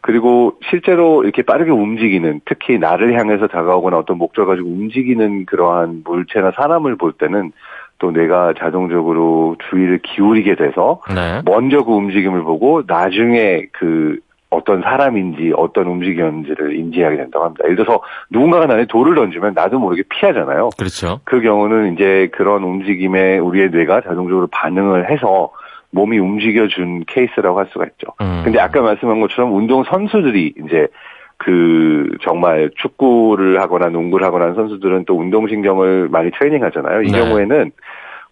[0.00, 6.52] 그리고 실제로 이렇게 빠르게 움직이는 특히 나를 향해서 다가오거나 어떤 목적을 가지고 움직이는 그러한 물체나
[6.56, 7.52] 사람을 볼 때는
[7.98, 11.40] 또 뇌가 자동적으로 주의를 기울이게 돼서 네.
[11.44, 14.18] 먼저 그 움직임을 보고 나중에 그
[14.50, 17.64] 어떤 사람인지 어떤 움직임인지를 인지하게 된다고 합니다.
[17.64, 20.70] 예를 들어서 누군가가 나한테 돌을 던지면 나도 모르게 피하잖아요.
[20.78, 21.20] 그렇죠.
[21.24, 25.50] 그 경우는 이제 그런 움직임에 우리의 뇌가 자동적으로 반응을 해서
[25.90, 28.08] 몸이 움직여준 케이스라고 할 수가 있죠.
[28.20, 28.42] 음.
[28.44, 30.88] 근데 아까 말씀한 것처럼 운동 선수들이 이제
[31.38, 37.02] 그 정말 축구를 하거나 농구를 하거나 선수들은 또 운동신경을 많이 트레이닝 하잖아요.
[37.02, 37.18] 이 네.
[37.18, 37.72] 경우에는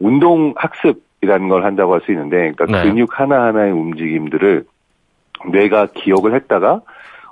[0.00, 2.82] 운동 학습이라는 걸 한다고 할 수 있는데 그러니까 네.
[2.82, 4.64] 근육 하나 하나의 움직임들을
[5.52, 6.80] 뇌가 기억을 했다가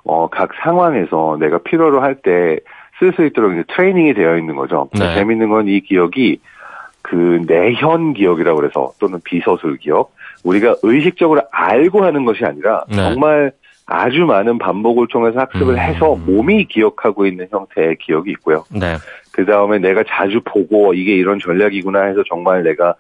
[0.04, 2.58] 어, 각 상황에서 내가 필요로 할 때
[3.00, 4.88] 쓸 수 있도록 이제 트레이닝이 되어 있는 거죠.
[4.92, 5.14] 네.
[5.14, 6.38] 재밌는 건 이 기억이
[7.00, 12.96] 그 내현 기억이라고 그래서 또는 비서술 기억 우리가 의식적으로 알고 하는 것이 아니라 네.
[12.96, 13.52] 정말
[13.92, 15.78] 아주 많은 반복을 통해서 학습을 음.
[15.78, 18.64] 해서 몸이 기억하고 있는 형태의 기억이 있고요.
[18.70, 18.96] 네.
[19.32, 22.94] 그 다음에 내가 자주 보고 이게 이런 전략이구나 해서 정말 내가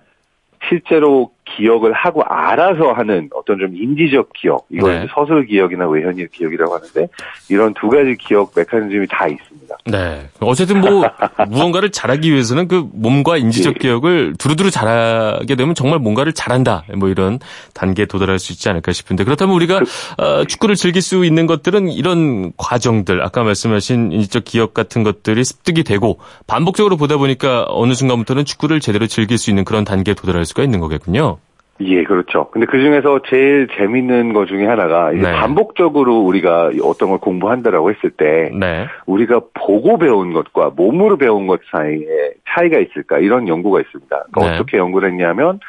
[0.68, 5.06] 실제로 기억을 하고 알아서 하는 어떤 좀 인지적 기억, 이걸 네.
[5.14, 7.08] 서술 기억이나 외현일 기억이라고 하는데
[7.48, 9.76] 이런 두 가지 기억 메커니즘이 다 있습니다.
[9.86, 10.28] 네.
[10.40, 11.04] 어쨌든 뭐
[11.48, 13.78] 무언가를 잘하기 위해서는 그 몸과 인지적 예.
[13.78, 16.84] 기억을 두루두루 잘하게 되면 정말 뭔가를 잘한다.
[16.96, 17.38] 뭐 이런
[17.74, 19.80] 단계에 도달할 수 있지 않을까 싶은데 그렇다면 우리가
[20.18, 25.84] 어, 축구를 즐길 수 있는 것들은 이런 과정들 아까 말씀하신 인지적 기억 같은 것들이 습득이
[25.84, 30.62] 되고 반복적으로 보다 보니까 어느 순간부터는 축구를 제대로 즐길 수 있는 그런 단계에 도달할 수가
[30.62, 31.38] 있는 거겠군요.
[31.84, 32.50] 예, 그렇죠.
[32.50, 35.32] 근데 그 중에서 제일 재밌는 것 중에 하나가 이제 네.
[35.32, 38.86] 반복적으로 우리가 어떤 걸 공부한다라고 했을 때 네.
[39.06, 42.06] 우리가 보고 배운 것과 몸으로 배운 것 사이에
[42.48, 44.24] 차이가 있을까 이런 연구가 있습니다.
[44.32, 44.54] 그러니까 네.
[44.54, 45.60] 어떻게 연구를 했냐면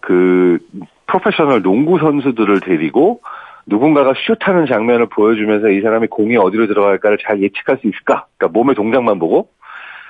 [0.00, 0.58] 그
[1.06, 3.20] 프로페셔널 농구 선수들을 데리고
[3.66, 8.26] 누군가가 슛하는 장면을 보여주면서 이 사람이 공이 어디로 들어갈까를 잘 예측할 수 있을까?
[8.36, 9.48] 그러니까 몸의 동작만 보고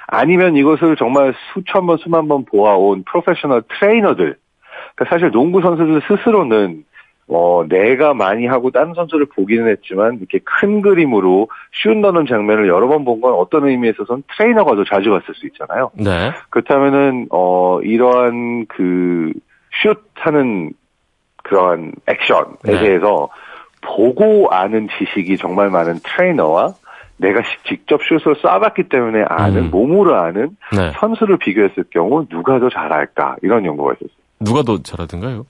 [0.06, 4.36] 아니면 이것을 정말 수천 번 수만 번 보아온 프로페셔널 트레이너들
[4.98, 6.84] 그러니까 사실 농구 선수들 스스로는
[7.30, 12.88] 어, 내가 많이 하고 다른 선수를 보기는 했지만 이렇게 큰 그림으로 슛 넣는 장면을 여러
[12.88, 15.90] 번 본 건 어떤 의미에 있어서는 트레이너가 더 자주 봤을 수 있잖아요.
[15.94, 16.32] 네.
[16.50, 19.32] 그렇다면은 어 이러한 그
[19.82, 20.72] 슛 하는
[21.44, 22.78] 그러한 액션에 네.
[22.80, 23.28] 대해서
[23.82, 26.72] 보고 아는 지식이 정말 많은 트레이너와
[27.18, 29.70] 내가 시- 직접 슛을 쏴봤기 때문에 아는 음.
[29.70, 30.92] 몸으로 아는 네.
[30.98, 34.17] 선수를 비교했을 경우 누가 더 잘할까 이런 연구가 있었어요.
[34.40, 35.44] 누가 더 잘하던가요?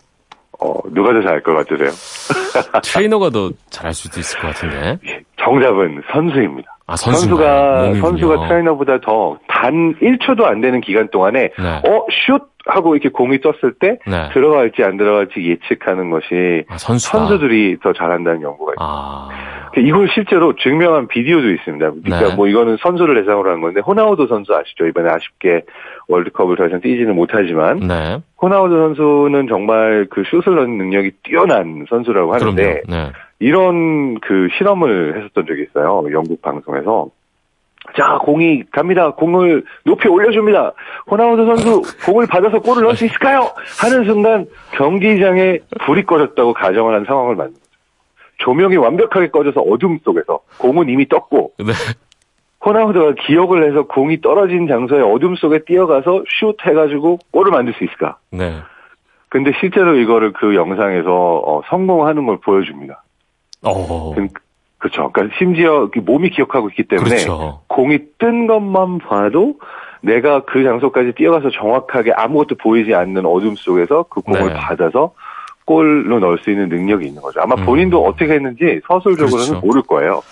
[0.60, 1.90] 어 누가 더 잘할 것 같으세요?
[2.82, 4.98] 트레이너가 더 잘할 수도 있을 것 같은데.
[5.36, 6.76] 정답은 선수입니다.
[6.86, 7.28] 아, 선수가.
[7.36, 8.00] 선수가 몸이군요.
[8.02, 11.82] 선수가 트레이너보다 더 단 1초도 안 되는 기간 동안에 네.
[11.84, 14.28] 어 슛 하고 이렇게 공이 떴을 때 네.
[14.34, 16.76] 들어갈지 안 들어갈지 예측하는 것이 아.
[16.76, 18.86] 선수들이 더 잘한다는 연구가 있어요.
[18.88, 19.28] 아.
[19.76, 21.90] 이걸 실제로 증명한 비디오도 있습니다.
[22.04, 22.34] 그러니까 네.
[22.36, 24.86] 뭐 이거는 선수를 대상으로 한 건데 호나우도 선수 아시죠?
[24.86, 25.62] 이번에 아쉽게
[26.08, 28.20] 월드컵을 더 이상 뛰지는 못하지만 네.
[28.40, 32.82] 호나우도 선수는 정말 그 슛을 넣는 능력이 뛰어난 선수라고 하는데.
[32.88, 33.12] 네.
[33.40, 36.02] 이런 그 실험을 했었던 적이 있어요.
[36.12, 37.08] 영국 방송에서.
[37.96, 39.12] 자, 공이 갑니다.
[39.12, 40.72] 공을 높이 올려줍니다.
[41.10, 43.50] 호나우드 선수 공을 받아서 골을 넣을 수 있을까요?
[43.80, 47.68] 하는 순간 경기장에 불이 꺼졌다고 가정을 한 상황을 만든 거죠.
[48.38, 51.72] 조명이 완벽하게 꺼져서 어둠 속에서 공은 이미 떴고 네.
[52.64, 58.18] 호나우드가 기억을 해서 공이 떨어진 장소에 어둠 속에 뛰어가서 슛 해가지고 골을 만들 수 있을까?
[58.30, 58.54] 네.
[59.28, 63.02] 근데 실제로 이거를 그 영상에서 어, 성공하는 걸 보여줍니다.
[63.62, 64.14] 어.
[64.14, 64.28] 그,
[64.78, 65.10] 그렇죠.
[65.12, 67.60] 그러니까 심지어 그 몸이 기억하고 있기 때문에 그렇죠.
[67.68, 69.54] 공이 뜬 것만 봐도
[70.00, 74.54] 내가 그 장소까지 뛰어가서 정확하게 아무것도 보이지 않는 어둠 속에서 그 공을 네.
[74.54, 75.12] 받아서
[75.64, 77.40] 골로 넣을 수 있는 능력이 있는 거죠.
[77.40, 77.66] 아마 음.
[77.66, 79.66] 본인도 어떻게 했는지 서술적으로는 그렇죠.
[79.66, 80.22] 모를 거예요.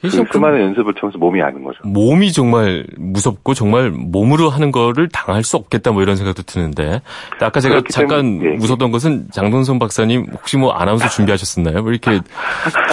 [0.00, 1.78] 그 수많은 연습을 통해서 몸이 아는 거죠.
[1.84, 7.00] 몸이 정말 무섭고 정말 몸으로 하는 거를 당할 수 없겠다 뭐 이런 생각도 드는데
[7.40, 8.56] 아까 제가 잠깐 때문에, 예.
[8.60, 11.82] 웃었던 것은 장동성 박사님 혹시 뭐 아나운서 준비하셨었나요?
[11.82, 12.20] 뭐 이렇게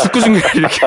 [0.01, 0.79] 축구 중계 이렇게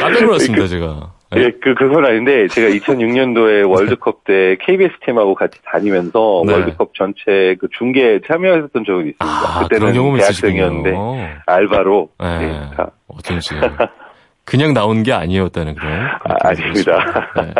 [0.00, 1.12] 깜짝 놀랐습니다 제가.
[1.30, 1.42] 네.
[1.42, 6.54] 예, 그, 그건 아닌데, 제가 2006년도에 월드컵 때 KBS 팀하고 같이 다니면서 네.
[6.54, 9.18] 월드컵 전체 그 중계 참여했었던 적이 있습니다.
[9.26, 11.36] 아, 그런 그때는 대학생이었는데.
[11.44, 12.08] 알바로.
[12.18, 12.44] 네.
[12.44, 13.50] 예, 자, 어쩐지
[14.48, 15.92] 그냥 나온 게 아니었다는 그런.
[16.24, 17.32] 아, 아닙니다.
[17.36, 17.54] 네.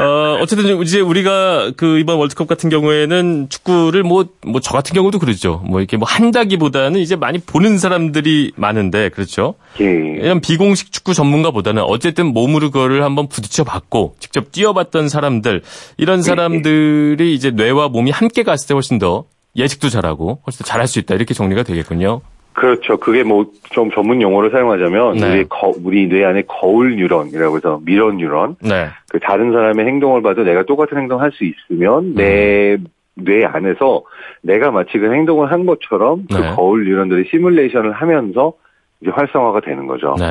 [0.00, 5.18] 어, 어쨌든 이제 우리가 그 이번 월드컵 같은 경우에는 축구를 뭐, 뭐 저 같은 경우도
[5.18, 5.60] 그러죠.
[5.66, 9.54] 뭐 이렇게 뭐 한다기보다는 이제 많이 보는 사람들이 많은데, 그렇죠.
[9.80, 9.84] 예.
[9.86, 15.62] 이런 비공식 축구 전문가보다는 어쨌든 몸으로 그거를 한번 부딪혀 봤고, 직접 뛰어봤던 사람들,
[15.96, 19.24] 이런 사람들이 이제 뇌와 몸이 함께 갔을 때 훨씬 더
[19.56, 21.16] 예측도 잘하고, 훨씬 더 잘할 수 있다.
[21.16, 22.20] 이렇게 정리가 되겠군요.
[22.58, 22.96] 그렇죠.
[22.98, 25.30] 그게 뭐 좀 전문 용어로 사용하자면 네.
[25.30, 28.56] 우리 거, 우리 뇌 안에 거울 뉴런이라고 해서 mirror neuron.
[28.62, 28.86] 네.
[29.10, 32.86] 그 다른 사람의 행동을 봐도 내가 똑같은 행동 할 수 있으면 내 음.
[33.14, 34.02] 뇌 안에서
[34.42, 36.50] 내가 마치 그 행동을 한 것처럼 그 네.
[36.56, 38.54] 거울 뉴런들이 시뮬레이션을 하면서
[39.00, 40.14] 이제 활성화가 되는 거죠.
[40.18, 40.24] 네.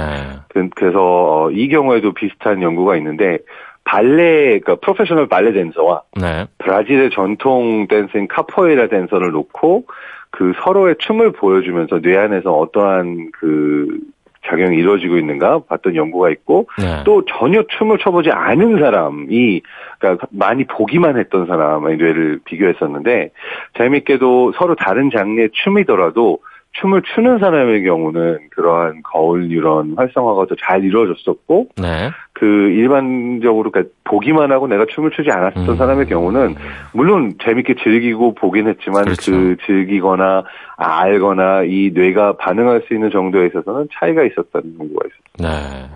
[0.49, 3.37] 그- 그래서 어, 이 경우에도 비슷한 연구가 있는데
[3.83, 6.45] 발레, 그러니까 프로페셔널 발레 댄서와 네.
[6.57, 9.85] 브라질의 전통 댄스인 카포에이라 댄서를 놓고
[10.31, 13.99] 그 서로의 춤을 보여주면서 뇌 안에서 어떠한 그
[14.45, 17.03] 작용이 이루어지고 있는가 봤던 연구가 있고 네.
[17.05, 19.61] 또 전혀 춤을 춰보지 않은 사람이
[19.99, 23.31] 그러니까 많이 보기만 했던 사람의 뇌를 비교했었는데
[23.77, 26.39] 재밌게도 서로 다른 장르의 춤이더라도
[26.79, 32.11] 춤을 추는 사람의 경우는 그러한 거울 뉴런 활성화가 더 잘 이루어졌었고 네.
[32.39, 35.75] 그 일반적으로 그러니까 보기만 하고 내가 춤을 추지 않았던 음.
[35.75, 36.55] 사람의 경우는
[36.93, 39.31] 물론 재밌게 즐기고 보긴 했지만 그렇죠.
[39.31, 40.43] 그 즐기거나
[40.75, 45.49] 알거나 이 뇌가 반응할 수 있는 정도에 있어서는 차이가 있었다는 연구가 있어요.
[45.49, 45.89] 네.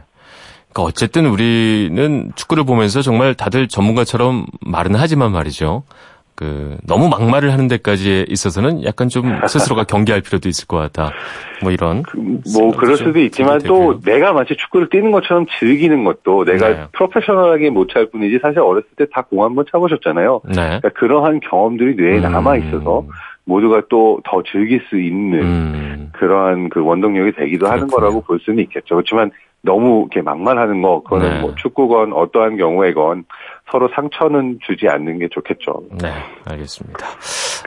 [0.74, 5.84] 그러니까 어쨌든 우리는 축구를 보면서 정말 다들 전문가처럼 말은 하지만 말이죠.
[6.42, 11.12] 그 너무 막말을 하는 데까지 있어서는 약간 좀 스스로가 경계할 필요도 있을 것 같다.
[11.62, 12.02] 뭐 이런.
[12.56, 14.00] 뭐 그럴 수도 있지만 또 되고요.
[14.04, 16.86] 내가 마치 축구를 뛰는 것처럼 즐기는 것도 내가 네.
[16.94, 20.42] 프로페셔널하게 못 찰 뿐이지 사실 어렸을 때 다 공 한번 차보셨잖아요.
[20.46, 20.54] 네.
[20.56, 22.22] 그러니까 그러한 경험들이 뇌에 음.
[22.24, 23.06] 남아 있어서
[23.46, 26.10] 모두가 또 더 즐길 수 있는 음.
[26.14, 27.96] 그러한 그 원동력이 되기도 하는 그렇군요.
[28.00, 28.96] 거라고 볼 수는 있겠죠.
[28.96, 29.30] 그렇지만
[29.64, 31.42] 너무 이렇게 막말하는 거, 그거는 네.
[31.42, 33.26] 뭐 축구건 어떠한 경우에건
[33.72, 35.84] 서로 상처는 주지 않는 게 좋겠죠.
[36.02, 36.12] 네,
[36.46, 37.08] 알겠습니다.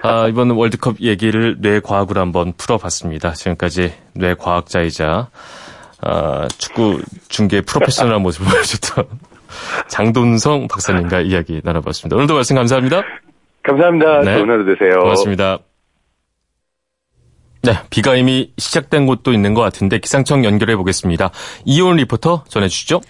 [0.03, 3.33] 아, 이번 월드컵 얘기를 뇌과학으로 한번 풀어봤습니다.
[3.33, 5.31] 지금까지 뇌과학자이자
[6.03, 9.07] 아, 축구 중계 프로페셔널한 모습을 보여줬던
[9.88, 12.17] 장돈성 박사님과 이야기 나눠봤습니다.
[12.17, 13.03] 오늘도 말씀 감사합니다.
[13.62, 14.21] 감사합니다.
[14.21, 14.37] 네.
[14.37, 15.01] 좋은 하루 되세요.
[15.01, 15.59] 고맙습니다.
[17.62, 21.31] 네, 비가 이미 시작된 곳도 있는 것 같은데 기상청 연결해 보겠습니다.
[21.65, 23.00] 이온 리포터 전해주시죠.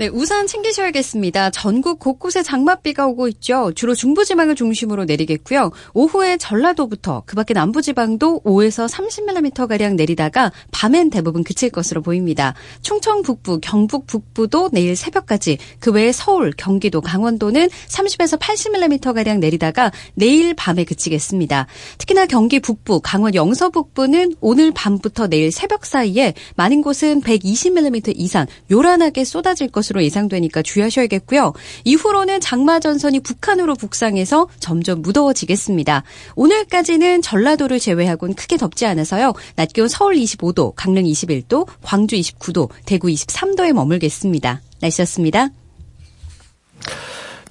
[0.00, 1.50] 네, 우산 챙기셔야겠습니다.
[1.50, 3.70] 전국 곳곳에 장맛비가 오고 있죠.
[3.74, 5.72] 주로 중부지방을 중심으로 내리겠고요.
[5.92, 12.54] 오후에 전라도부터 그 밖에 남부지방도 5에서 30mm 가량 내리다가 밤엔 대부분 그칠 것으로 보입니다.
[12.80, 19.92] 충청 북부, 경북 북부도 내일 새벽까지 그 외에 서울, 경기도, 강원도는 30에서 80mm 가량 내리다가
[20.14, 21.66] 내일 밤에 그치겠습니다.
[21.98, 28.46] 특히나 경기 북부, 강원 영서 북부는 오늘 밤부터 내일 새벽 사이에 많은 곳은 120mm 이상
[28.70, 31.52] 요란하게 쏟아질 것으로 예상되니까 주의하셔야겠고요.
[31.84, 36.04] 이후로는 장마 전선이 북한으로 북상해서 점점 무더워지겠습니다.
[36.36, 39.32] 오늘까지는 전라도를 제외하고는 크게 덥지 않아서요.
[39.56, 44.60] 낮 기온 서울 25도, 강릉 21도, 광주 29도, 대구 23도에 머물겠습니다.
[44.80, 45.48] 날씨였습니다.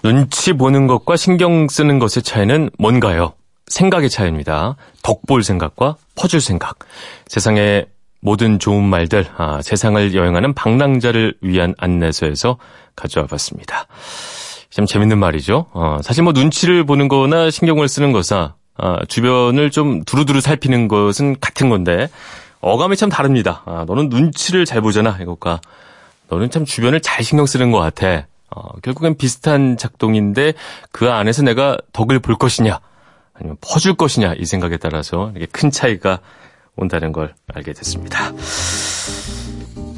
[0.01, 3.33] 눈치 보는 것과 신경 쓰는 것의 차이는 뭔가요?
[3.67, 4.75] 생각의 차이입니다.
[5.03, 6.79] 덕볼 생각과 퍼줄 생각.
[7.27, 7.85] 세상의
[8.21, 12.57] 모든 좋은 말들, 아, 세상을 여행하는 방랑자를 위한 안내서에서
[12.95, 13.85] 가져와 봤습니다.
[14.69, 15.67] 참 재밌는 말이죠.
[15.73, 21.39] 어, 사실 뭐 눈치를 보는 거나 신경을 쓰는 거사, 아, 주변을 좀 두루두루 살피는 것은
[21.39, 22.09] 같은 건데,
[22.61, 23.63] 어감이 참 다릅니다.
[23.65, 25.61] 아, 너는 눈치를 잘 보잖아, 이것과.
[26.29, 28.27] 너는 참 주변을 잘 신경 쓰는 것 같아.
[28.51, 30.53] 어, 결국엔 비슷한 작동인데
[30.91, 32.79] 그 안에서 내가 덕을 볼 것이냐,
[33.33, 36.19] 아니면 퍼줄 것이냐, 이 생각에 따라서 이게 큰 차이가
[36.79, 38.31] 온다는 걸 알게 됐습니다.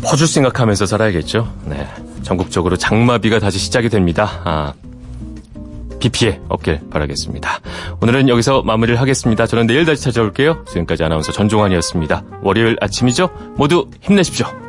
[0.04, 1.54] 퍼줄 생각하면서 살아야겠죠.
[1.66, 1.88] 네.
[2.24, 4.42] 전국적으로 장마비가 다시 시작이 됩니다.
[4.44, 4.74] 아,
[6.00, 7.60] 비 피해 없길 바라겠습니다.
[8.02, 9.46] 오늘은 여기서 마무리를 하겠습니다.
[9.46, 10.66] 저는 내일 다시 찾아올게요.
[10.68, 12.24] 지금까지 아나운서 전종환이었습니다.
[12.42, 13.30] 월요일 아침이죠?
[13.56, 14.61] 모두 힘내십시오.